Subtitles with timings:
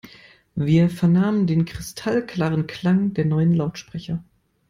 [0.55, 4.23] Wir vernahmen den kristallklaren Klang der neuen Lautsprecher.